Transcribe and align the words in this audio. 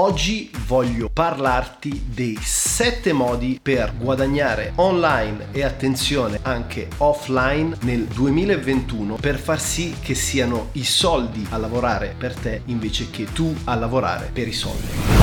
Oggi 0.00 0.48
voglio 0.64 1.10
parlarti 1.12 2.04
dei 2.14 2.38
7 2.40 3.12
modi 3.12 3.58
per 3.60 3.96
guadagnare 3.98 4.70
online 4.76 5.48
e 5.50 5.64
attenzione 5.64 6.38
anche 6.42 6.86
offline 6.98 7.76
nel 7.80 8.04
2021 8.04 9.16
per 9.16 9.40
far 9.40 9.58
sì 9.58 9.96
che 10.00 10.14
siano 10.14 10.68
i 10.74 10.84
soldi 10.84 11.44
a 11.50 11.56
lavorare 11.56 12.14
per 12.16 12.36
te 12.36 12.62
invece 12.66 13.10
che 13.10 13.24
tu 13.24 13.52
a 13.64 13.74
lavorare 13.74 14.30
per 14.32 14.46
i 14.46 14.52
soldi. 14.52 15.17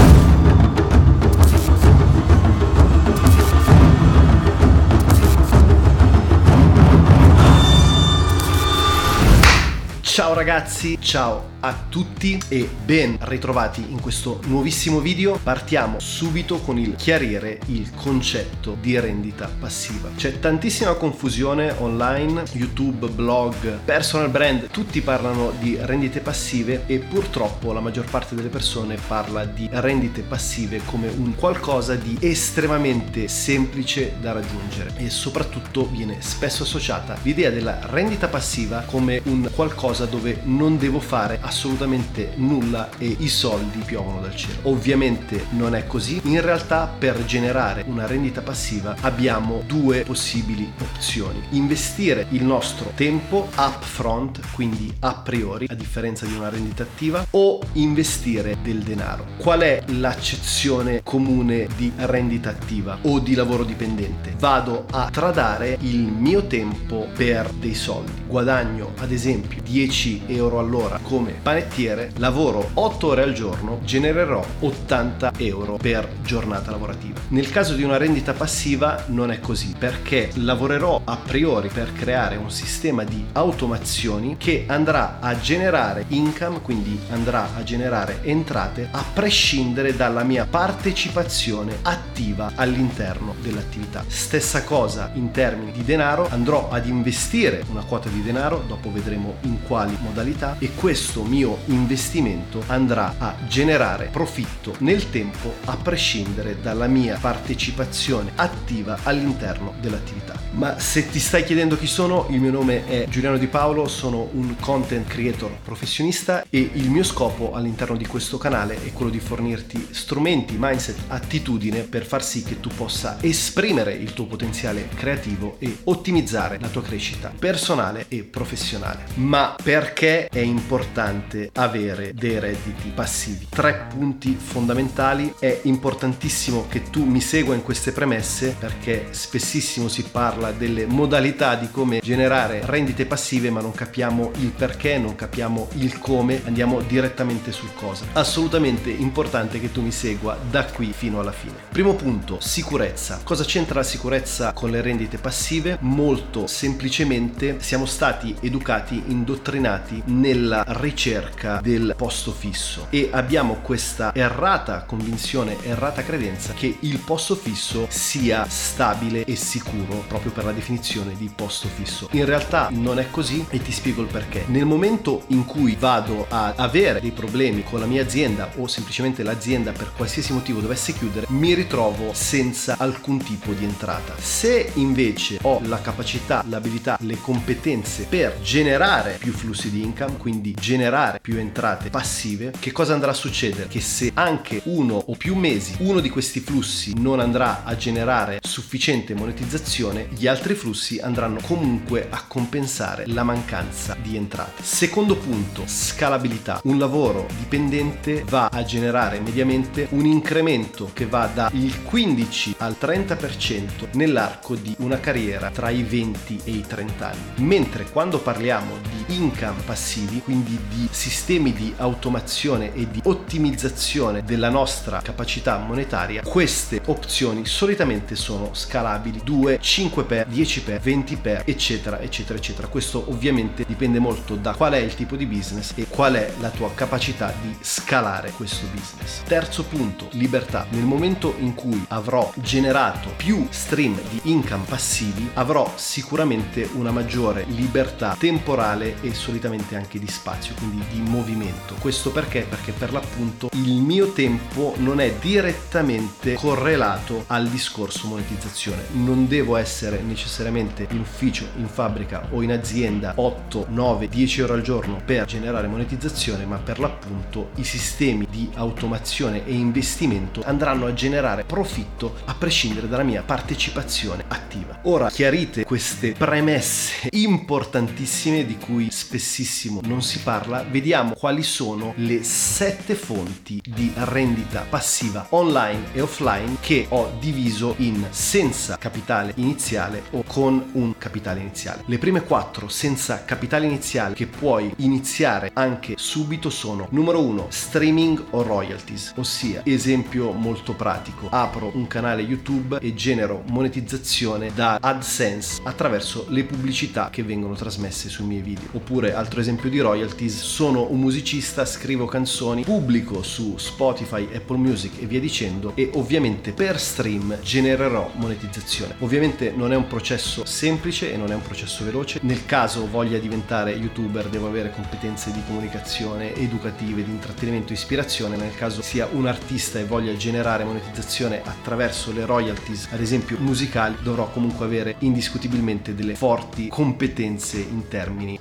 Ciao 10.15 10.33
ragazzi, 10.33 10.97
ciao 11.01 11.55
a 11.65 11.75
tutti 11.89 12.39
e 12.47 12.69
ben 12.85 13.17
ritrovati 13.21 13.83
in 13.89 13.99
questo 13.99 14.39
nuovissimo 14.45 14.99
video. 14.99 15.39
Partiamo 15.41 15.99
subito 15.99 16.59
con 16.59 16.77
il 16.77 16.95
chiarire 16.95 17.59
il 17.65 17.89
concetto 17.95 18.77
di 18.79 18.99
rendita 18.99 19.49
passiva. 19.59 20.11
C'è 20.15 20.39
tantissima 20.39 20.93
confusione 20.93 21.73
online, 21.79 22.43
YouTube, 22.51 23.07
blog, 23.07 23.79
personal 23.83 24.29
brand, 24.29 24.69
tutti 24.69 25.01
parlano 25.01 25.51
di 25.59 25.75
rendite 25.81 26.19
passive 26.19 26.83
e 26.85 26.99
purtroppo 26.99 27.73
la 27.73 27.79
maggior 27.79 28.07
parte 28.07 28.35
delle 28.35 28.49
persone 28.49 28.97
parla 29.07 29.43
di 29.43 29.67
rendite 29.71 30.21
passive 30.21 30.81
come 30.85 31.07
un 31.07 31.33
qualcosa 31.35 31.95
di 31.95 32.15
estremamente 32.19 33.27
semplice 33.27 34.17
da 34.21 34.33
raggiungere 34.33 34.93
e 34.97 35.09
soprattutto 35.09 35.89
viene 35.89 36.17
spesso 36.19 36.61
associata 36.61 37.17
l'idea 37.23 37.49
della 37.49 37.79
rendita 37.85 38.27
passiva 38.27 38.83
come 38.85 39.19
un 39.25 39.49
qualcosa 39.51 40.04
dove 40.05 40.41
non 40.43 40.77
devo 40.77 40.99
fare 40.99 41.39
assolutamente 41.41 42.33
nulla 42.35 42.89
e 42.97 43.15
i 43.19 43.27
soldi 43.27 43.79
piovono 43.79 44.21
dal 44.21 44.35
cielo. 44.35 44.59
Ovviamente 44.63 45.45
non 45.51 45.75
è 45.75 45.85
così, 45.87 46.21
in 46.23 46.41
realtà 46.41 46.87
per 46.87 47.23
generare 47.25 47.83
una 47.87 48.05
rendita 48.05 48.41
passiva 48.41 48.95
abbiamo 49.01 49.63
due 49.65 50.01
possibili 50.01 50.71
opzioni. 50.79 51.41
Investire 51.51 52.27
il 52.29 52.43
nostro 52.43 52.91
tempo 52.95 53.49
upfront, 53.57 54.39
quindi 54.51 54.93
a 54.99 55.13
priori, 55.15 55.67
a 55.69 55.75
differenza 55.75 56.25
di 56.25 56.33
una 56.33 56.49
rendita 56.49 56.83
attiva, 56.83 57.25
o 57.31 57.59
investire 57.73 58.57
del 58.61 58.79
denaro. 58.79 59.25
Qual 59.37 59.61
è 59.61 59.83
l'accezione 59.87 61.01
comune 61.03 61.67
di 61.75 61.91
rendita 61.95 62.49
attiva 62.49 62.97
o 63.01 63.19
di 63.19 63.35
lavoro 63.35 63.63
dipendente? 63.63 64.35
Vado 64.37 64.85
a 64.91 65.09
tradare 65.09 65.77
il 65.81 65.99
mio 65.99 66.45
tempo 66.47 67.07
per 67.15 67.51
dei 67.51 67.73
soldi. 67.73 68.23
Guadagno 68.27 68.93
ad 68.97 69.11
esempio 69.11 69.61
10 69.61 69.94
euro 70.27 70.59
all'ora 70.59 70.99
come 71.01 71.35
panettiere, 71.41 72.11
lavoro 72.17 72.71
8 72.73 73.07
ore 73.07 73.23
al 73.23 73.33
giorno, 73.33 73.79
genererò 73.83 74.43
80 74.59 75.31
euro 75.37 75.77
per 75.77 76.07
giornata 76.21 76.71
lavorativa. 76.71 77.19
Nel 77.29 77.49
caso 77.49 77.73
di 77.75 77.83
una 77.83 77.97
rendita 77.97 78.33
passiva 78.33 79.05
non 79.07 79.31
è 79.31 79.39
così 79.39 79.73
perché 79.77 80.31
lavorerò 80.35 81.01
a 81.03 81.17
priori 81.17 81.69
per 81.69 81.93
creare 81.93 82.35
un 82.35 82.51
sistema 82.51 83.03
di 83.03 83.25
automazioni 83.31 84.35
che 84.37 84.65
andrà 84.67 85.19
a 85.19 85.39
generare 85.39 86.05
income, 86.09 86.61
quindi 86.61 86.99
andrà 87.09 87.55
a 87.55 87.63
generare 87.63 88.19
entrate 88.23 88.89
a 88.91 89.03
prescindere 89.13 89.95
dalla 89.95 90.23
mia 90.23 90.45
partecipazione 90.45 91.77
attiva 91.83 92.51
all'interno 92.55 93.35
dell'attività. 93.41 94.03
Stessa 94.07 94.63
cosa 94.63 95.11
in 95.13 95.31
termini 95.31 95.71
di 95.71 95.83
denaro, 95.83 96.27
andrò 96.29 96.69
ad 96.69 96.85
investire 96.85 97.63
una 97.69 97.83
quota 97.83 98.09
di 98.09 98.21
denaro, 98.21 98.63
dopo 98.67 98.91
vedremo 98.91 99.35
in 99.41 99.61
quali 99.85 99.97
modalità 100.01 100.55
e 100.59 100.71
questo 100.73 101.23
mi 101.23 101.35
mio 101.35 101.57
investimento 101.65 102.63
andrà 102.67 103.15
a 103.17 103.35
generare 103.45 104.07
profitto 104.09 104.73
nel 104.79 105.09
tempo 105.09 105.55
a 105.65 105.75
prescindere 105.75 106.61
dalla 106.61 106.87
mia 106.87 107.17
partecipazione 107.19 108.31
attiva 108.35 108.99
all'interno 109.03 109.73
dell'attività. 109.81 110.39
Ma 110.51 110.79
se 110.79 111.09
ti 111.09 111.19
stai 111.19 111.43
chiedendo 111.43 111.77
chi 111.77 111.87
sono, 111.87 112.27
il 112.29 112.39
mio 112.39 112.51
nome 112.51 112.87
è 112.87 113.05
Giuliano 113.09 113.37
Di 113.37 113.47
Paolo, 113.47 113.89
sono 113.89 114.29
un 114.31 114.55
content 114.61 115.05
creator 115.07 115.51
professionista 115.61 116.45
e 116.49 116.69
il 116.71 116.89
mio 116.89 117.03
scopo 117.03 117.53
all'interno 117.53 117.97
di 117.97 118.05
questo 118.07 118.37
canale 118.37 118.81
è 118.85 118.93
quello 118.93 119.11
di 119.11 119.19
fornirti 119.19 119.89
strumenti, 119.91 120.55
mindset, 120.57 120.95
attitudine 121.07 121.81
per 121.81 122.05
far 122.05 122.23
sì 122.23 122.43
che 122.43 122.61
tu 122.61 122.69
possa 122.69 123.17
esprimere 123.19 123.91
il 123.93 124.13
tuo 124.13 124.25
potenziale 124.25 124.87
creativo 124.95 125.57
e 125.59 125.79
ottimizzare 125.83 126.59
la 126.61 126.69
tua 126.69 126.81
crescita 126.81 127.33
personale 127.37 128.05
e 128.07 128.23
professionale. 128.23 129.03
Ma 129.15 129.53
perché 129.75 130.29
è 130.29 130.39
importante 130.39 131.49
avere 131.55 132.13
dei 132.13 132.39
redditi 132.39 132.93
passivi? 132.95 133.47
Tre 133.49 133.87
punti 133.89 134.37
fondamentali. 134.39 135.33
È 135.37 135.59
importantissimo 135.63 136.67
che 136.69 136.83
tu 136.89 137.03
mi 137.03 137.19
segua 137.19 137.55
in 137.55 137.61
queste 137.61 137.91
premesse 137.91 138.55
perché 138.57 139.07
spessissimo 139.09 139.89
si 139.89 140.03
parla 140.03 140.53
delle 140.53 140.85
modalità 140.85 141.55
di 141.55 141.69
come 141.71 141.99
generare 142.01 142.61
rendite 142.63 143.05
passive 143.05 143.49
ma 143.49 143.59
non 143.59 143.73
capiamo 143.73 144.31
il 144.37 144.51
perché, 144.51 144.97
non 144.97 145.13
capiamo 145.13 145.67
il 145.73 145.99
come, 145.99 146.41
andiamo 146.45 146.79
direttamente 146.79 147.51
sul 147.51 147.73
cosa. 147.73 148.05
Assolutamente 148.13 148.89
importante 148.89 149.59
che 149.59 149.73
tu 149.73 149.81
mi 149.81 149.91
segua 149.91 150.37
da 150.49 150.63
qui 150.63 150.93
fino 150.95 151.19
alla 151.19 151.33
fine. 151.33 151.55
Primo 151.69 151.95
punto, 151.95 152.39
sicurezza. 152.39 153.19
Cosa 153.25 153.43
c'entra 153.43 153.79
la 153.79 153.83
sicurezza 153.83 154.53
con 154.53 154.69
le 154.69 154.79
rendite 154.79 155.17
passive? 155.17 155.79
Molto 155.81 156.47
semplicemente 156.47 157.57
siamo 157.59 157.85
stati 157.85 158.33
educati, 158.39 159.03
indottrinati 159.07 159.63
nella 160.05 160.63
ricerca 160.67 161.59
del 161.59 161.95
posto 161.97 162.31
fisso 162.31 162.85
e 162.91 163.09
abbiamo 163.11 163.55
questa 163.55 164.13
errata 164.13 164.83
convinzione, 164.83 165.57
errata 165.63 166.03
credenza 166.03 166.53
che 166.53 166.77
il 166.81 166.99
posto 166.99 167.35
fisso 167.35 167.87
sia 167.89 168.45
stabile 168.47 169.25
e 169.25 169.35
sicuro 169.35 170.03
proprio 170.07 170.31
per 170.31 170.45
la 170.45 170.51
definizione 170.51 171.15
di 171.15 171.31
posto 171.33 171.67
fisso. 171.67 172.09
In 172.11 172.25
realtà 172.25 172.69
non 172.71 172.99
è 172.99 173.09
così 173.09 173.43
e 173.49 173.59
ti 173.59 173.71
spiego 173.71 174.03
il 174.03 174.07
perché. 174.07 174.43
Nel 174.47 174.65
momento 174.65 175.23
in 175.29 175.45
cui 175.45 175.75
vado 175.79 176.27
a 176.29 176.53
avere 176.55 177.01
dei 177.01 177.11
problemi 177.11 177.63
con 177.63 177.79
la 177.79 177.87
mia 177.87 178.03
azienda 178.03 178.51
o 178.57 178.67
semplicemente 178.67 179.23
l'azienda 179.23 179.71
per 179.71 179.91
qualsiasi 179.95 180.31
motivo 180.31 180.59
dovesse 180.59 180.93
chiudere, 180.93 181.25
mi 181.29 181.55
ritrovo 181.55 182.11
senza 182.13 182.75
alcun 182.77 183.17
tipo 183.17 183.51
di 183.53 183.63
entrata. 183.63 184.13
Se 184.19 184.71
invece 184.75 185.39
ho 185.41 185.59
la 185.63 185.81
capacità, 185.81 186.43
l'abilità, 186.47 186.97
le 187.01 187.19
competenze 187.19 188.05
per 188.07 188.39
generare 188.41 189.17
più 189.19 189.33
flussi 189.45 189.69
di 189.69 189.83
income, 189.83 190.17
quindi 190.17 190.55
generare 190.59 191.19
più 191.21 191.37
entrate 191.37 191.91
passive, 191.91 192.51
che 192.59 192.71
cosa 192.71 192.93
andrà 192.93 193.11
a 193.11 193.13
succedere? 193.13 193.67
Che 193.67 193.79
se 193.79 194.11
anche 194.15 194.61
uno 194.65 194.95
o 194.95 195.15
più 195.15 195.35
mesi 195.35 195.75
uno 195.79 195.99
di 195.99 196.09
questi 196.09 196.39
flussi 196.39 196.95
non 196.97 197.19
andrà 197.19 197.63
a 197.63 197.75
generare 197.75 198.39
sufficiente 198.41 199.13
monetizzazione, 199.13 200.07
gli 200.09 200.25
altri 200.25 200.55
flussi 200.55 200.97
andranno 200.99 201.39
comunque 201.43 202.07
a 202.09 202.23
compensare 202.27 203.05
la 203.07 203.21
mancanza 203.21 203.95
di 204.01 204.15
entrate. 204.15 204.63
Secondo 204.63 205.15
punto, 205.15 205.63
scalabilità. 205.67 206.59
Un 206.63 206.79
lavoro 206.79 207.27
dipendente 207.37 208.23
va 208.27 208.47
a 208.47 208.63
generare 208.63 209.19
mediamente 209.19 209.87
un 209.91 210.05
incremento 210.05 210.89
che 210.91 211.05
va 211.05 211.29
dal 211.31 211.51
15 211.83 212.55
al 212.59 212.75
30% 212.79 213.89
nell'arco 213.93 214.55
di 214.55 214.75
una 214.79 214.99
carriera 214.99 215.51
tra 215.51 215.69
i 215.69 215.83
20 215.83 216.41
e 216.45 216.51
i 216.51 216.65
30 216.65 217.07
anni. 217.07 217.45
Mentre 217.47 217.85
quando 217.91 218.17
parliamo 218.17 218.77
di 219.05 219.15
income 219.15 219.33
passivi, 219.65 220.21
quindi 220.21 220.57
di 220.69 220.87
sistemi 220.91 221.51
di 221.53 221.73
automazione 221.77 222.73
e 222.73 222.89
di 222.89 223.01
ottimizzazione 223.03 224.23
della 224.23 224.49
nostra 224.49 225.01
capacità 225.01 225.57
monetaria, 225.57 226.21
queste 226.21 226.81
opzioni 226.85 227.45
solitamente 227.45 228.15
sono 228.15 228.53
scalabili. 228.53 229.21
2, 229.23 229.57
5 229.59 230.03
per 230.05 230.27
10 230.27 230.61
per 230.61 230.79
20 230.79 231.15
per 231.17 231.43
eccetera 231.45 231.99
eccetera 231.99 232.37
eccetera. 232.37 232.67
Questo 232.67 233.05
ovviamente 233.09 233.65
dipende 233.67 233.99
molto 233.99 234.35
da 234.35 234.53
qual 234.53 234.73
è 234.73 234.77
il 234.77 234.95
tipo 234.95 235.15
di 235.15 235.25
business 235.25 235.73
e 235.75 235.87
qual 235.87 236.13
è 236.13 236.31
la 236.39 236.49
tua 236.49 236.71
capacità 236.73 237.33
di 237.41 237.55
scalare 237.59 238.31
questo 238.31 238.65
business. 238.67 239.21
Terzo 239.23 239.63
punto 239.63 240.07
libertà. 240.11 240.65
Nel 240.69 240.83
momento 240.83 241.35
in 241.39 241.53
cui 241.53 241.83
avrò 241.89 242.31
generato 242.35 243.09
più 243.15 243.47
stream 243.49 243.99
di 244.09 244.21
income 244.23 244.63
passivi 244.67 245.29
avrò 245.33 245.71
sicuramente 245.75 246.69
una 246.73 246.91
maggiore 246.91 247.45
libertà 247.49 248.15
temporale 248.17 249.01
e 249.01 249.13
solitamente 249.25 249.75
anche 249.75 249.97
di 249.97 250.07
spazio 250.07 250.53
quindi 250.53 250.83
di 250.91 250.99
movimento. 250.99 251.73
Questo 251.79 252.11
perché? 252.11 252.45
Perché 252.47 252.71
per 252.73 252.91
l'appunto 252.91 253.49
il 253.53 253.73
mio 253.73 254.11
tempo 254.11 254.75
non 254.77 254.99
è 254.99 255.15
direttamente 255.19 256.33
correlato 256.35 257.23
al 257.27 257.47
discorso 257.47 258.07
monetizzazione. 258.07 258.83
Non 258.91 259.27
devo 259.27 259.55
essere 259.55 260.01
necessariamente 260.01 260.85
in 260.91 260.99
ufficio, 260.99 261.47
in 261.57 261.67
fabbrica 261.67 262.27
o 262.29 262.43
in 262.43 262.51
azienda 262.51 263.13
8, 263.15 263.65
9, 263.69 264.09
10 264.09 264.41
ore 264.43 264.53
al 264.53 264.61
giorno 264.61 265.01
per 265.03 265.25
generare 265.25 265.67
monetizzazione, 265.67 266.45
ma 266.45 266.57
per 266.57 266.79
l'appunto 266.79 267.49
i 267.55 267.63
sistemi 267.63 268.27
di 268.29 268.49
automazione 268.53 269.43
e 269.45 269.53
investimento 269.53 270.43
andranno 270.45 270.85
a 270.85 270.93
generare 270.93 271.45
profitto 271.45 272.17
a 272.25 272.35
prescindere 272.35 272.87
dalla 272.87 273.03
mia 273.03 273.23
partecipazione 273.23 274.23
attiva. 274.27 274.79
Ora 274.83 275.09
chiarite 275.09 275.63
queste 275.63 276.11
premesse 276.11 277.09
importantissime 277.11 278.45
di 278.45 278.57
cui 278.57 278.91
spessissimo 279.15 279.79
non 279.85 280.01
si 280.01 280.19
parla, 280.19 280.65
vediamo 280.69 281.13
quali 281.13 281.41
sono 281.41 281.93
le 281.97 282.21
sette 282.23 282.95
fonti 282.95 283.61
di 283.63 283.91
rendita 283.95 284.65
passiva 284.67 285.27
online 285.29 285.93
e 285.93 286.01
offline 286.01 286.57
che 286.59 286.85
ho 286.89 287.13
diviso 287.19 287.75
in 287.77 288.05
senza 288.09 288.77
capitale 288.77 289.31
iniziale 289.37 290.03
o 290.11 290.23
con 290.27 290.71
un 290.73 290.97
capitale 290.97 291.39
iniziale. 291.39 291.83
Le 291.85 291.97
prime 291.97 292.23
quattro 292.23 292.67
senza 292.67 293.23
capitale 293.23 293.65
iniziale 293.65 294.15
che 294.15 294.27
puoi 294.27 294.73
iniziare 294.77 295.51
anche 295.53 295.93
subito 295.97 296.49
sono 296.49 296.87
numero 296.91 297.21
uno 297.21 297.47
streaming 297.49 298.21
o 298.31 298.41
royalties, 298.41 299.13
ossia 299.15 299.61
esempio 299.63 300.31
molto 300.31 300.73
pratico, 300.73 301.29
apro 301.31 301.71
un 301.73 301.87
canale 301.87 302.21
YouTube 302.21 302.79
e 302.81 302.93
genero 302.93 303.43
monetizzazione 303.47 304.51
da 304.53 304.77
AdSense 304.81 305.61
attraverso 305.63 306.25
le 306.29 306.43
pubblicità 306.43 307.09
che 307.09 307.23
vengono 307.23 307.53
trasmesse 307.53 308.09
sui 308.09 308.25
miei 308.25 308.41
video. 308.41 308.67
Oppure 308.73 309.04
altro 309.13 309.39
esempio 309.39 309.69
di 309.69 309.79
royalties, 309.79 310.41
sono 310.41 310.89
un 310.89 310.99
musicista, 310.99 311.65
scrivo 311.65 312.05
canzoni, 312.05 312.63
pubblico 312.63 313.23
su 313.23 313.57
Spotify, 313.57 314.27
Apple 314.33 314.57
Music 314.57 315.01
e 315.01 315.05
via 315.05 315.19
dicendo 315.19 315.73
e 315.75 315.89
ovviamente 315.93 316.51
per 316.51 316.79
stream 316.79 317.39
genererò 317.41 318.11
monetizzazione. 318.15 318.95
Ovviamente 318.99 319.53
non 319.55 319.71
è 319.71 319.75
un 319.75 319.87
processo 319.87 320.45
semplice 320.45 321.13
e 321.13 321.17
non 321.17 321.31
è 321.31 321.35
un 321.35 321.41
processo 321.41 321.83
veloce. 321.83 322.19
Nel 322.23 322.45
caso 322.45 322.87
voglia 322.87 323.17
diventare 323.17 323.71
youtuber 323.71 324.27
devo 324.27 324.47
avere 324.47 324.71
competenze 324.71 325.31
di 325.31 325.41
comunicazione 325.45 326.33
educative, 326.35 327.03
di 327.03 327.11
intrattenimento 327.11 327.73
ispirazione. 327.73 328.37
Nel 328.37 328.55
caso 328.55 328.81
sia 328.81 329.07
un 329.11 329.27
artista 329.27 329.79
e 329.79 329.85
voglia 329.85 330.15
generare 330.15 330.63
monetizzazione 330.63 331.41
attraverso 331.43 332.11
le 332.11 332.25
royalties, 332.25 332.87
ad 332.91 333.01
esempio 333.01 333.37
musicali, 333.39 333.95
dovrò 334.01 334.29
comunque 334.29 334.65
avere 334.65 334.95
indiscutibilmente 334.99 335.95
delle 335.95 336.15
forti 336.15 336.67
competenze 336.67 337.59
in 337.59 337.87
termini 337.87 338.37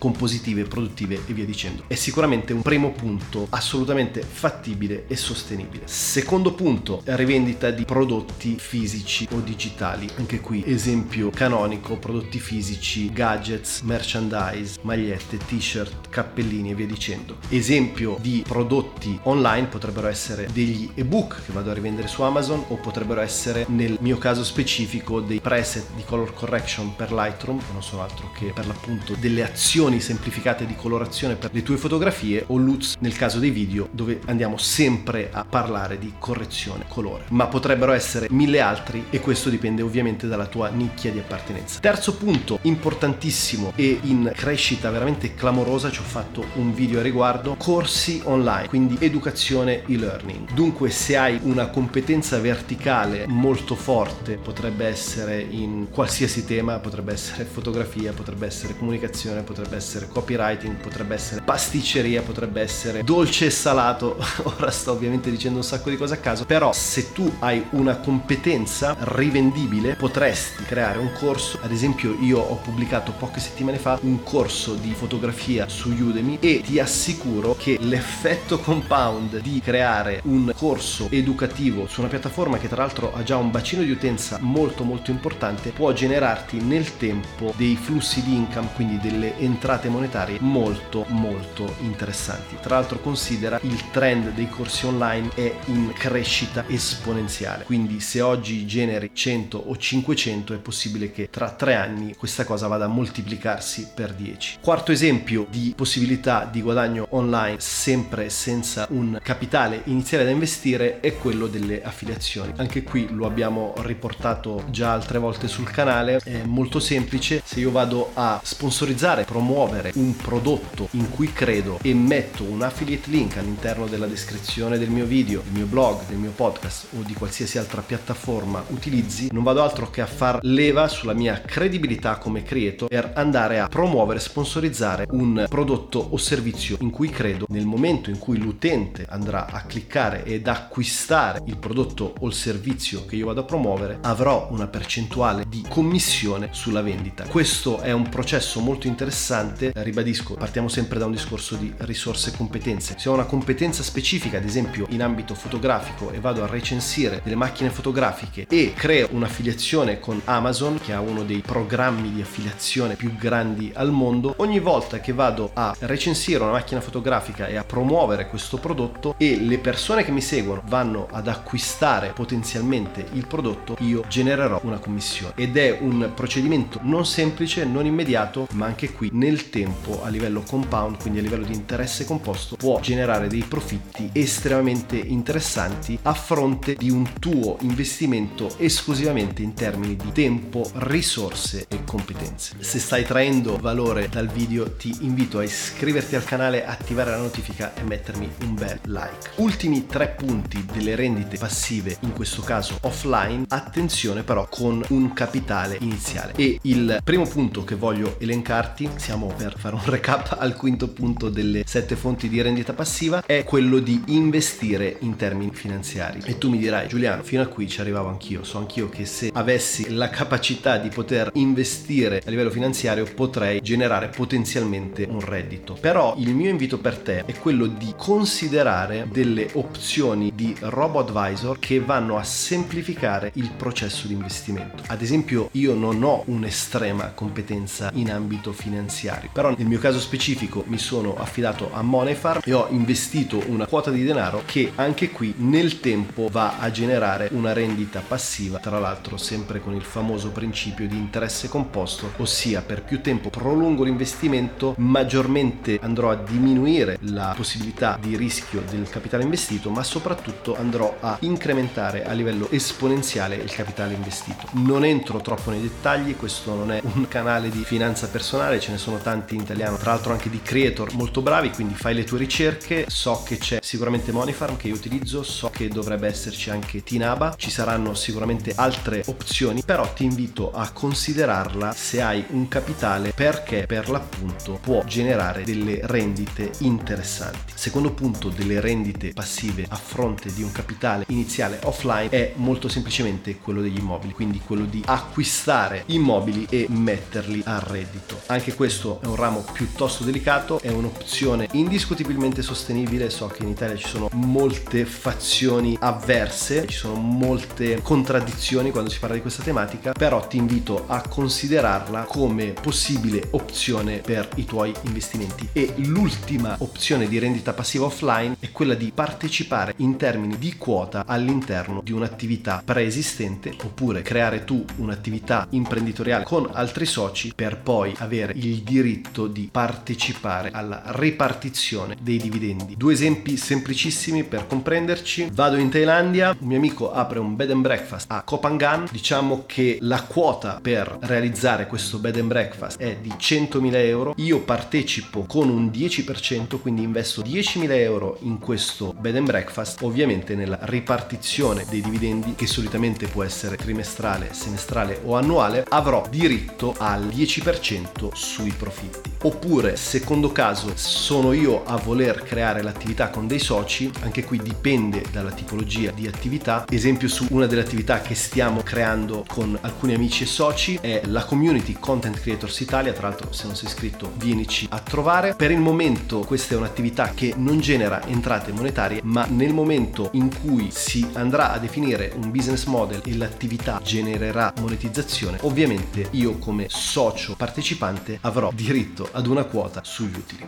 compositive, 0.55 0.65
produttive 0.65 1.21
e 1.27 1.33
via 1.33 1.45
dicendo. 1.45 1.85
È 1.87 1.95
sicuramente 1.95 2.53
un 2.53 2.63
primo 2.63 2.93
punto 2.93 3.47
assolutamente 3.51 4.23
fattibile 4.23 5.05
e 5.09 5.17
sostenibile. 5.17 5.85
Secondo 5.87 6.53
punto, 6.53 7.03
rivendita 7.05 7.71
di 7.71 7.85
prodotti 7.85 8.57
fisici 8.59 9.27
o 9.33 9.41
digitali. 9.41 10.09
Anche 10.17 10.41
qui 10.41 10.63
esempio 10.67 11.31
canonico, 11.31 11.97
prodotti 11.97 12.39
fisici, 12.39 13.13
gadgets, 13.13 13.81
merchandise, 13.81 14.79
magliette, 14.83 15.39
t-shirt, 15.39 16.09
cappellini 16.09 16.71
e 16.71 16.75
via 16.75 16.87
dicendo. 16.87 17.39
Esempio 17.49 18.19
di 18.21 18.45
prodotti 18.47 19.19
online 19.25 19.67
potrebbero 19.67 20.09
essere 20.09 20.49
degli 20.53 20.91
ebook 20.95 21.45
che 21.45 21.53
vado 21.53 21.71
a 21.71 21.75
rivendere 21.75 22.09
su 22.09 22.23
Amazon 22.23 22.65
o 22.69 22.77
potrebbero 22.77 23.21
essere 23.21 23.67
nel 23.69 23.97
mio 24.01 24.19
caso 24.19 24.45
specifico 24.45 25.21
dei 25.21 25.41
preset 25.41 25.95
di 25.95 26.05
color 26.05 26.35
correction 26.35 26.95
per 26.95 27.13
Lightroom, 27.13 27.59
che 27.59 27.73
non 27.73 27.83
sono 27.83 28.03
altro 28.03 28.31
che 28.33 28.53
per 28.55 28.67
l'appunto 28.67 29.15
delle 29.19 29.43
azioni 29.43 30.01
semplificate 30.01 30.44
di 30.53 30.77
colorazione 30.77 31.37
per 31.37 31.49
le 31.55 31.63
tue 31.63 31.79
fotografie 31.79 32.45
o 32.49 32.59
LUTs 32.59 32.97
nel 32.99 33.17
caso 33.17 33.39
dei 33.39 33.49
video 33.49 33.89
dove 33.91 34.21
andiamo 34.27 34.59
sempre 34.59 35.31
a 35.33 35.47
parlare 35.49 35.99
di 35.99 36.13
correzione 36.19 36.85
colore. 36.87 37.25
Ma 37.31 37.47
potrebbero 37.47 37.93
essere 37.93 38.27
mille 38.29 38.61
altri 38.61 39.07
e 39.09 39.21
questo 39.21 39.49
dipende 39.49 39.81
ovviamente 39.81 40.27
dalla 40.27 40.45
tua 40.45 40.69
nicchia 40.69 41.11
di 41.11 41.19
appartenenza. 41.19 41.81
Terzo 41.81 42.17
punto 42.17 42.59
importantissimo 42.63 43.73
e 43.75 44.01
in 44.03 44.31
crescita 44.35 44.91
veramente 44.91 45.35
clamorosa, 45.35 45.91
ci 45.91 46.01
ho 46.01 46.05
fatto 46.05 46.45
un 46.57 46.75
video 46.75 47.01
a 47.01 47.03
riguardo, 47.03 47.55
corsi 47.57 48.21
online, 48.25 48.69
quindi 48.69 48.99
educazione 49.01 49.83
e-learning. 49.87 50.53
Dunque 50.53 50.91
se 50.91 51.17
hai 51.17 51.41
una 51.45 51.69
competenza 51.69 52.39
verticale 52.39 53.25
molto 53.27 53.75
forte, 53.75 54.37
potrebbe 54.37 54.85
essere 54.87 55.41
in 55.41 55.87
qualsiasi 55.91 56.45
tema, 56.45 56.81
potrebbe 56.81 57.15
essere 57.15 57.45
fotografia, 57.45 58.13
potrebbe 58.13 58.45
essere 58.45 58.77
comunicazione, 58.77 59.41
potrebbe 59.41 59.77
essere 59.77 60.07
copywriting, 60.35 60.77
potrebbe 60.77 61.15
essere 61.15 61.41
pasticceria, 61.43 62.23
potrebbe 62.23 62.61
essere 62.61 63.03
dolce 63.03 63.47
e 63.47 63.51
salato. 63.51 64.17
Ora 64.43 64.71
sto 64.71 64.93
ovviamente 64.93 65.31
dicendo 65.31 65.59
un 65.59 65.65
sacco 65.65 65.91
di 65.91 65.97
cose 65.97 66.15
a 66.15 66.19
caso, 66.19 66.45
però 66.45 66.73
se 66.73 67.13
tu 67.13 67.33
hai 67.39 67.65
una 67.71 67.97
competenza 67.97 68.97
rivendibile, 68.99 69.95
potresti 69.95 70.65
creare 70.65 70.99
un 70.99 71.13
corso. 71.13 71.59
Ad 71.63 71.71
esempio, 71.71 72.17
io 72.21 72.39
ho 72.39 72.57
pubblicato 72.57 73.13
poche 73.13 73.41
settimane 73.41 73.79
fa 73.79 73.99
un 74.03 74.23
corso 74.23 74.75
di 74.75 74.93
fotografia 74.93 75.69
su 75.69 75.91
Udemy 75.91 76.39
e 76.41 76.63
ti 76.65 76.79
assicuro 76.79 77.55
che 77.59 77.79
l'effetto 77.81 78.59
compound 78.59 79.41
di 79.41 79.61
creare 79.63 80.21
un 80.25 80.53
corso 80.55 81.09
educativo 81.11 81.87
su 81.87 82.01
una 82.01 82.09
piattaforma 82.09 82.59
che 82.59 82.69
tra 82.69 82.83
l'altro 82.83 83.15
ha 83.15 83.23
già 83.23 83.37
un 83.37 83.51
bacino 83.51 83.83
di 83.83 83.91
utenza 83.91 84.39
molto 84.41 84.85
molto 84.85 85.11
importante 85.11 85.71
può 85.71 85.93
generarti 85.93 86.61
nel 86.61 86.97
tempo 86.97 87.53
dei 87.57 87.77
flussi 87.77 88.23
di 88.23 88.35
income, 88.35 88.69
quindi 88.75 88.99
delle 88.99 89.39
entrate 89.39 89.89
monetarie 89.89 90.24
molto 90.41 91.05
molto 91.09 91.75
interessanti. 91.81 92.57
Tra 92.61 92.77
l'altro 92.77 93.01
considera 93.01 93.59
il 93.63 93.91
trend 93.91 94.31
dei 94.31 94.49
corsi 94.49 94.87
online 94.87 95.31
è 95.35 95.53
in 95.67 95.93
crescita 95.93 96.65
esponenziale, 96.67 97.65
quindi 97.65 98.01
se 98.01 98.21
oggi 98.21 98.67
generi 98.67 99.11
100 99.13 99.59
o 99.59 99.77
500 99.77 100.55
è 100.55 100.59
possibile 100.59 101.11
che 101.11 101.29
tra 101.31 101.51
tre 101.51 101.75
anni 101.75 102.15
questa 102.15 102.45
cosa 102.45 102.67
vada 102.67 102.85
a 102.85 102.89
moltiplicarsi 102.89 103.91
per 103.95 104.15
10. 104.15 104.59
Quarto 104.61 104.93
esempio 104.93 105.47
di 105.51 105.73
possibilità 105.77 106.49
di 106.51 106.63
guadagno 106.63 107.07
online 107.11 107.57
sempre 107.59 108.31
senza 108.31 108.87
un 108.91 109.19
capitale 109.23 109.83
iniziale 109.85 110.25
da 110.25 110.31
investire 110.31 111.01
è 111.01 111.17
quello 111.17 111.47
delle 111.47 111.83
affiliazioni. 111.83 112.53
Anche 112.57 112.83
qui 112.83 113.09
lo 113.11 113.27
abbiamo 113.27 113.75
riportato 113.79 114.65
già 114.71 114.93
altre 114.93 115.19
volte 115.19 115.49
sul 115.49 115.71
canale, 115.71 116.21
è 116.25 116.43
molto 116.45 116.81
semplice, 116.81 117.43
se 117.45 117.61
io 117.61 117.71
vado 117.71 118.11
a 118.15 118.41
sponsorizzare, 118.43 119.25
promuovere 119.25 119.93
un 119.95 120.04
prodotto 120.13 120.89
in 120.93 121.11
cui 121.11 121.33
credo 121.33 121.79
e 121.83 121.95
metto 121.95 122.45
un 122.45 122.63
affiliate 122.63 123.11
link 123.11 123.37
all'interno 123.37 123.87
della 123.87 124.07
descrizione 124.07 124.79
del 124.79 124.91
mio 124.91 125.07
video, 125.07 125.43
del 125.43 125.53
mio 125.53 125.67
blog, 125.67 126.07
del 126.07 126.19
mio 126.19 126.33
podcast 126.33 126.89
o 126.99 127.03
di 127.03 127.15
qualsiasi 127.15 127.59
altra 127.59 127.81
piattaforma 127.81 128.63
utilizzi, 128.69 129.29
non 129.33 129.43
vado 129.43 129.63
altro 129.63 129.91
che 129.91 130.01
a 130.01 130.07
far 130.07 130.39
leva 130.43 130.89
sulla 130.89 131.15
mia 131.15 131.41
credibilità 131.41 132.19
come 132.19 132.43
creator 132.43 132.89
per 132.89 133.13
andare 133.15 133.61
a 133.61 133.69
promuovere, 133.69 134.21
sponsorizzare 134.21 135.07
un 135.11 135.47
prodotto 135.49 135.99
o 136.11 136.17
servizio 136.17 136.77
in 136.81 136.91
cui 136.91 137.09
credo 137.09 137.47
nel 137.49 137.67
momento 137.67 138.11
in 138.11 138.19
cui 138.19 138.39
l'utente 138.39 139.07
andrà 139.09 139.47
a 139.47 139.63
cliccare 139.63 140.25
ed 140.25 140.47
acquistare 140.47 141.43
il 141.47 141.57
prodotto 141.57 142.15
o 142.19 142.27
il 142.27 142.35
servizio 142.35 143.07
che 143.07 143.17
io 143.17 143.27
vado 143.27 143.41
a 143.41 143.45
promuovere, 143.45 143.99
avrò 144.03 144.49
una 144.51 144.67
percentuale 144.67 145.45
di 145.49 145.65
commissione 145.69 146.49
sulla 146.53 146.83
vendita. 146.83 147.25
Questo 147.25 147.81
è 147.81 147.93
un 147.93 148.09
processo 148.09 148.61
molto 148.61 148.87
interessante, 148.87 149.73
ribadisco, 149.95 150.35
partiamo 150.35 150.67
sempre 150.67 150.99
da 150.99 151.07
un 151.07 151.13
discorso 151.13 151.55
di 151.55 151.73
risorse 151.79 152.31
e 152.31 152.37
competenze. 152.37 152.97
Se 152.99 153.09
ho 153.09 153.13
una 153.13 153.27
competenza 153.27 153.85
specifica, 153.85 154.39
ad 154.39 154.45
esempio 154.45 154.87
in 154.91 155.03
ambito 155.03 155.35
fotografico 155.37 156.11
e 156.11 156.19
vado 156.19 156.43
a 156.43 156.49
recensire 156.49 157.21
delle 157.23 157.37
macchine 157.37 157.71
fotografiche 157.71 158.47
e 158.49 158.73
creo 158.75 159.09
un'affiliazione 159.13 160.01
con 160.01 160.21
Amazon, 160.25 160.81
che 160.83 160.93
ha 160.93 161.01
uno 161.01 161.23
dei 161.23 161.39
programmi 161.39 162.13
di 162.13 162.21
affiliazione 162.21 162.97
più 162.97 163.15
grandi 163.17 163.71
al 163.75 163.93
mondo, 163.93 164.35
ogni 164.39 164.59
volta 164.59 164.99
che 164.99 165.13
vado 165.13 165.51
a 165.55 165.75
recensire 165.81 166.43
una 166.43 166.53
macchina 166.53 166.81
fotografica 166.81 167.47
e 167.47 167.57
a 167.57 167.65
promuovere 167.65 168.27
questo 168.27 168.59
prodotto 168.59 169.15
e 169.17 169.39
le 169.39 169.59
persone 169.59 170.05
che 170.05 170.11
mi 170.11 170.21
seguono 170.21 170.63
vanno 170.67 171.07
ad 171.11 171.29
acquistare 171.29 172.11
potenzialmente 172.15 173.07
il 173.13 173.27
prodotto, 173.29 173.77
io 173.81 174.05
genererò 174.09 174.61
una 174.65 174.79
commissione. 174.79 175.35
Ed 175.37 175.57
è 175.57 175.79
un 175.81 176.11
procedimento 176.15 176.81
non 176.83 177.07
semplice, 177.07 177.65
non 177.65 177.87
immediato, 177.87 178.49
ma 178.53 178.67
anche 178.67 178.91
qui 178.91 179.11
nel 179.13 179.51
tempo 179.51 179.84
a 180.03 180.09
livello 180.09 180.43
compound, 180.43 181.01
quindi 181.01 181.19
a 181.19 181.23
livello 181.23 181.45
di 181.45 181.55
interesse 181.55 182.05
composto, 182.05 182.57
può 182.57 182.81
generare 182.81 183.29
dei 183.29 183.43
profitti 183.43 184.11
estremamente 184.13 184.97
interessanti 184.97 185.99
a 186.03 186.15
fronte 186.15 186.75
di 186.75 186.91
un 186.91 187.19
tuo 187.19 187.57
investimento 187.61 188.55
esclusivamente 188.59 189.43
in 189.43 189.55
termini 189.55 189.97
di 189.97 190.13
tempo, 190.13 190.69
risorse 190.75 191.67
e 191.69 191.85
competenze. 191.85 192.55
Se 192.59 192.79
stai 192.79 193.05
traendo 193.05 193.57
valore 193.59 194.09
dal 194.09 194.29
video 194.29 194.73
ti 194.73 194.95
invito 195.01 195.39
a 195.39 195.45
iscriverti 195.45 196.17
al 196.17 196.25
canale, 196.25 196.65
attivare 196.65 197.11
la 197.11 197.19
notifica 197.19 197.75
e 197.75 197.83
mettermi 197.83 198.29
un 198.43 198.55
bel 198.55 198.81
like. 198.85 199.31
Ultimi 199.37 199.87
tre 199.87 200.09
punti 200.09 200.65
delle 200.73 200.95
rendite 200.95 201.37
passive, 201.37 201.97
in 202.01 202.13
questo 202.13 202.43
caso 202.43 202.79
offline, 202.83 203.45
attenzione 203.49 204.23
però 204.23 204.47
con 204.49 204.83
un 204.89 205.13
capitale 205.13 205.77
iniziale. 205.81 206.33
E 206.37 206.59
il 206.63 207.01
primo 207.03 207.27
punto 207.27 207.65
che 207.65 207.75
voglio 207.75 208.17
elencarti, 208.19 208.91
siamo 208.97 209.33
per 209.37 209.57
fare 209.59 209.74
un 209.75 209.85
recap 209.85 210.37
al 210.39 210.55
quinto 210.55 210.89
punto 210.89 211.29
delle 211.29 211.63
sette 211.67 211.97
fonti 211.97 212.29
di 212.29 212.41
rendita 212.41 212.73
passiva, 212.73 213.25
è 213.27 213.45
quello 213.45 213.81
di 213.81 214.01
investire 214.07 214.97
in 215.01 215.17
termini 215.17 215.51
finanziari. 215.53 216.21
E 216.25 216.39
tu 216.39 216.49
mi 216.49 216.59
dirai, 216.59 216.89
Giuliano, 216.89 217.23
fino 217.23 217.43
a 217.43 217.47
qui 217.47 217.69
ci 217.69 217.81
arrivavo 217.81 218.09
anch'io, 218.09 218.45
so 218.45 218.59
anch'io 218.59 218.89
che 218.89 219.05
se 219.05 219.31
avessi 219.33 219.93
la 219.93 220.09
capacità 220.11 220.79
di 220.79 220.89
poter 220.89 221.31
investire 221.35 222.23
a 222.25 222.31
livello 222.31 222.51
finanziario 222.51 223.05
potrei 223.05 223.61
generare 223.61 224.09
potenzialmente 224.09 225.07
un 225.09 225.21
reddito. 225.21 225.77
Però 225.81 226.15
il 226.19 226.35
mio 226.35 226.51
invito 226.51 226.79
per 226.79 226.99
te 226.99 227.25
è 227.25 227.35
quello 227.35 227.67
di 227.67 227.93
considerare 227.97 229.09
delle 229.11 229.49
opzioni 229.55 230.33
di 230.35 230.55
robo 230.61 231.01
advisor 231.01 231.59
che 231.59 231.81
vanno 231.81 232.17
a 232.17 232.23
semplificare 232.23 233.33
il 233.35 233.51
processo 233.57 234.07
di 234.07 234.15
investimento. 234.15 234.83
Ad 234.87 235.03
esempio, 235.03 235.49
io 235.53 235.75
non 235.75 236.03
ho 236.03 236.23
un'estrema 236.27 237.13
competenza 237.13 237.91
in 237.95 238.11
ambito 238.11 238.53
finanziario, 238.53 239.31
però 239.33 239.53
nel 239.65 239.73
mio 239.73 239.81
caso 239.81 239.99
specifico 239.99 240.63
mi 240.67 240.77
sono 240.77 241.17
affidato 241.17 241.71
a 241.73 241.81
Moneyfarm 241.81 242.43
e 242.45 242.53
ho 242.53 242.67
investito 242.69 243.43
una 243.47 243.67
quota 243.67 243.91
di 243.91 244.05
denaro 244.05 244.43
che 244.45 244.73
anche 244.75 245.11
qui 245.11 245.33
nel 245.39 245.81
tempo 245.81 246.29
va 246.31 246.59
a 246.59 246.71
generare 246.71 247.31
una 247.33 247.55
rendita 247.55 248.03
passiva, 248.07 248.59
tra 248.59 248.79
l'altro 248.79 249.17
sempre 249.17 249.61
con 249.61 249.75
il 249.75 249.83
famoso 249.83 250.33
principio 250.33 250.87
di 250.87 250.99
interesse 250.99 251.49
composto, 251.49 252.13
ossia 252.19 252.61
per 252.61 252.83
più 252.83 253.01
tempo 253.01 253.31
prolungo 253.31 253.85
l'investimento, 253.85 254.75
maggiormente 254.77 255.79
andrò 255.81 256.11
a 256.11 256.17
diminuire 256.17 256.99
la 257.01 257.33
possibilità 257.35 257.99
di 257.99 258.17
rischio 258.17 258.63
del 258.69 258.91
capitale 258.91 259.23
investito, 259.23 259.71
ma 259.71 259.83
soprattutto 259.83 260.55
andrò 260.59 260.99
a 261.01 261.17
incrementare 261.21 262.05
a 262.05 262.13
livello 262.13 262.51
esponenziale 262.51 263.37
il 263.37 263.51
capitale 263.51 263.95
investito. 263.95 264.47
Non 264.53 264.85
entro 264.85 265.23
troppo 265.23 265.51
nei 265.51 265.63
dettagli, 265.63 266.17
questo 266.17 266.55
non 266.55 266.71
è 266.71 266.83
un 266.83 267.09
canale 267.09 267.49
di 267.49 267.65
finanza 267.65 268.09
personale, 268.09 268.61
ce 268.61 268.73
ne 268.73 268.79
sono 268.79 268.99
tanti 268.99 269.35
in 269.37 269.45
italiano, 269.55 269.77
tra 269.77 269.93
l'altro 269.93 270.13
anche 270.13 270.29
di 270.29 270.43
creator 270.43 270.93
molto 270.95 271.23
bravi, 271.23 271.51
quindi 271.51 271.75
fai 271.75 271.95
le 271.95 272.05
tue 272.05 272.19
ricerche, 272.19 272.85
so 272.89 273.23
che 273.25 273.39
c'è 273.39 273.59
sicuramente 273.63 274.13
Moneyfarm 274.13 274.57
che 274.57 274.69
io 274.69 274.75
utilizzo, 274.75 275.23
so 275.23 275.51
che 275.51 275.69
dovrebbe 275.69 276.07
esserci 276.07 276.51
anche 276.51 276.83
Tinaba, 276.83 277.35
ci 277.39 277.51
saranno 277.51 277.95
sicuramente 277.95 278.53
altre 278.55 279.03
opzioni, 279.07 279.63
però 279.65 279.93
ti 279.93 280.05
invito 280.05 280.53
a 280.53 280.71
considerarla 280.71 281.73
se 281.73 282.03
hai 282.03 282.25
un 282.31 282.49
capitale 282.49 283.13
perché 283.15 283.67
per 283.67 283.89
l'appunto 283.89 284.59
può 284.61 284.85
generare 284.85 285.45
delle 285.45 285.81
rendite 285.85 286.51
interessanti. 286.59 287.53
Secondo 287.55 287.93
punto 287.93 288.29
delle 288.29 288.61
rendite 288.61 289.13
passive 289.13 289.65
a 289.69 289.77
fronte 289.77 290.33
di 290.33 290.43
un 290.43 290.53
capitale 290.53 291.05
iniziale 291.09 291.61
offline 291.65 292.09
è 292.09 292.33
molto 292.37 292.69
semplicemente 292.69 293.39
quello 293.39 293.61
degli 293.61 293.79
immobili, 293.79 294.13
quindi 294.13 294.41
quello 294.45 294.65
di 294.65 294.83
acquistare 294.85 295.85
immobili 295.87 296.47
e 296.51 296.67
metterli 296.69 297.43
a 297.45 297.63
reddito. 297.65 298.21
Anche 298.27 298.55
questo 298.55 299.01
è 299.03 299.07
un 299.07 299.17
ramo 299.17 299.44
piuttosto 299.53 300.05
delicato, 300.05 300.61
è 300.61 300.71
un'opzione 300.71 301.49
indiscutibilmente 301.53 302.43
sostenibile, 302.43 303.11
so 303.11 303.27
che 303.27 303.43
in 303.43 303.49
Italia 303.49 303.77
ci 303.77 303.89
sono 303.89 304.09
molte 304.13 304.85
fazioni 304.85 305.77
avverse, 305.81 306.67
ci 306.67 306.77
sono 306.77 306.95
molte 306.95 307.81
contraddizioni 307.83 308.71
quando 308.71 308.91
si 308.91 308.99
parla 308.99 309.17
di 309.17 309.23
questa 309.23 309.43
tematica, 309.43 309.93
però 309.93 310.27
ti 310.27 310.37
invito 310.37 310.85
a 310.87 311.03
considerarla 311.07 312.03
come 312.03 312.55
possibile 312.61 313.29
opzione 313.31 313.99
per 313.99 314.29
i 314.37 314.45
tuoi 314.45 314.73
investimenti. 314.83 315.49
E 315.53 315.75
l'ultima 315.77 316.57
opzione 316.59 317.09
di 317.09 317.19
rendita 317.19 317.53
passiva 317.53 317.87
offline 317.87 318.37
è 318.39 318.51
quella 318.53 318.75
di 318.75 318.93
partecipare 318.95 319.75
in 319.79 319.97
termini 319.97 320.39
di 320.39 320.57
quota 320.57 321.05
all'interno 321.07 321.81
di 321.83 321.93
un'attività 321.93 322.63
preesistente 322.65 323.55
oppure 323.63 324.03
creare 324.03 324.45
tu 324.45 324.65
un'attività 324.77 325.47
imprenditoriale 325.51 326.25
con 326.25 326.49
altri 326.53 326.87
soci 326.87 327.33
per 327.35 327.59
poi 327.59 327.95
avere 327.99 328.33
il 328.37 328.63
diritto 328.63 329.27
di 329.35 329.49
partecipare 329.51 330.51
alla 330.53 330.83
ripartizione 330.87 331.97
dei 332.01 332.19
dividendi. 332.19 332.77
Due 332.77 332.93
esempi 332.93 333.37
semplicissimi 333.37 334.23
per 334.23 334.47
comprenderci. 334.47 335.29
Vado 335.33 335.57
in 335.57 335.69
Thailandia, 335.69 336.37
un 336.39 336.47
mio 336.47 336.57
amico 336.57 336.93
apre 336.93 337.19
un 337.19 337.35
bed 337.35 337.51
and 337.51 337.61
breakfast 337.61 338.07
a 338.11 338.23
Koh 338.23 338.39
Phangan, 338.39 338.87
diciamo 338.91 339.43
che 339.47 339.79
la 339.81 340.03
quota 340.03 340.61
per 340.63 340.99
realizzare 341.01 341.67
questo 341.67 341.99
bed 341.99 342.17
and 342.17 342.29
breakfast 342.29 342.79
è 342.79 342.97
di 343.01 343.11
100.000 343.11 343.75
euro, 343.75 344.15
io 344.19 344.41
partecipo 344.41 345.25
con 345.27 345.49
un 345.49 345.67
10%, 345.67 346.61
quindi 346.61 346.83
investo 346.83 347.23
10.000 347.23 347.71
euro 347.73 348.19
in 348.21 348.39
questo 348.39 348.95
bed 348.97 349.17
and 349.17 349.27
breakfast, 349.27 349.83
ovviamente 349.83 350.37
nella 350.37 350.59
ripartizione 350.63 351.65
dei 351.69 351.81
dividendi 351.81 352.35
che 352.37 352.47
solitamente 352.47 353.09
può 353.09 353.25
essere 353.25 353.57
trimestrale, 353.57 354.33
semestrale 354.33 355.01
o 355.05 355.17
annuale, 355.17 355.67
avrò 355.69 356.07
diritto 356.09 356.75
al 356.79 357.07
10% 357.07 358.13
sui 358.13 358.53
profitti. 358.57 359.11
Oppure, 359.27 359.77
secondo 359.77 360.33
caso, 360.33 360.73
sono 360.75 361.33
io 361.33 361.65
a 361.65 361.77
voler 361.77 362.23
creare 362.25 362.61
l'attività 362.61 363.09
con 363.09 363.27
dei 363.27 363.39
soci, 363.39 363.91
anche 364.03 364.23
qui 364.23 364.37
dipende 364.37 365.03
dalla 365.11 365.31
tipologia 365.31 365.93
di 365.93 366.07
attività. 366.07 366.67
Esempio 366.69 367.09
su 367.09 367.29
una 367.31 367.47
delle 367.47 367.63
attività 367.63 368.03
che 368.03 368.15
stiamo 368.15 368.61
creando 368.63 369.25
con 369.27 369.57
alcuni 369.63 369.95
amici 369.95 370.25
e 370.25 370.27
soci 370.27 370.79
è 370.79 371.01
la 371.07 371.25
community 371.25 371.75
Content 371.81 372.21
Creators 372.21 372.61
Italia, 372.61 372.93
tra 372.93 373.09
l'altro 373.09 373.33
se 373.33 373.47
non 373.47 373.57
sei 373.57 373.69
iscritto 373.69 374.13
vienici 374.17 374.67
a 374.69 374.79
trovare. 374.81 375.35
Per 375.35 375.51
il 375.51 375.61
momento 375.61 376.19
questa 376.19 376.55
è 376.55 376.59
un'attività 376.59 377.13
che 377.15 377.33
non 377.35 377.61
genera 377.61 378.07
entrate 378.07 378.53
monetarie, 378.53 379.01
ma 379.05 379.25
nel 379.25 379.55
momento 379.55 380.11
in 380.13 380.29
cui 380.39 380.69
si 380.71 381.09
andrà 381.15 381.51
a 381.53 381.59
definire 381.59 382.13
un 382.15 382.31
business 382.31 382.67
model 382.67 383.01
e 383.07 383.17
l'attività 383.17 383.81
genererà 383.83 384.53
monetizzazione, 384.61 385.39
ovviamente 385.43 386.09
io 386.11 386.37
come 386.37 386.67
socio 386.69 387.35
partecipante 387.37 388.19
avrò 388.21 388.53
diritto 388.55 389.13
ad 389.15 389.27
una 389.27 389.45
quota 389.45 389.83
sugli 389.85 390.17
utili. 390.17 390.47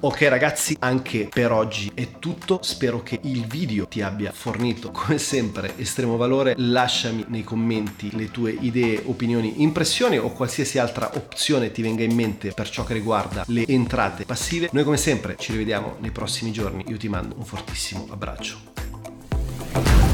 Ok 0.00 0.22
ragazzi, 0.22 0.76
anche 0.80 1.28
per 1.32 1.52
oggi 1.52 1.90
è 1.94 2.18
tutto, 2.18 2.60
spero 2.62 3.02
che 3.02 3.18
il 3.22 3.46
video 3.46 3.86
ti 3.86 4.02
abbia 4.02 4.32
fornito 4.32 4.90
come 4.90 5.18
sempre 5.18 5.74
estremo 5.76 6.16
valore, 6.16 6.54
lasciami 6.56 7.24
nei 7.28 7.42
commenti 7.42 8.14
le 8.16 8.30
tue 8.30 8.56
idee, 8.58 9.02
opinioni, 9.04 9.62
impressioni 9.62 10.18
o 10.18 10.30
qualsiasi 10.30 10.78
altra 10.78 11.10
opzione 11.14 11.72
ti 11.72 11.82
venga 11.82 12.02
in 12.02 12.14
mente 12.14 12.52
per 12.52 12.70
ciò 12.70 12.84
che 12.84 12.94
riguarda 12.94 13.44
le 13.48 13.66
entrate 13.66 14.24
passive. 14.24 14.68
Noi 14.72 14.84
come 14.84 14.96
sempre 14.96 15.36
ci 15.38 15.52
rivediamo 15.52 15.96
nei 16.00 16.10
prossimi 16.10 16.52
giorni, 16.52 16.84
io 16.88 16.96
ti 16.96 17.08
mando 17.08 17.34
un 17.36 17.44
fortissimo 17.44 18.06
abbraccio. 18.10 20.13